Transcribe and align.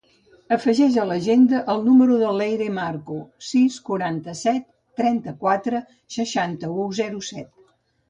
Afegeix 0.55 0.95
a 1.01 1.03
l'agenda 1.09 1.59
el 1.73 1.83
número 1.89 2.17
de 2.23 2.31
l'Eire 2.39 2.71
Marcu: 2.79 3.19
sis, 3.51 3.79
quaranta-set, 3.93 4.69
trenta-quatre, 5.03 5.87
seixanta-u, 6.21 6.93
zero, 7.05 7.27
set. 7.35 7.51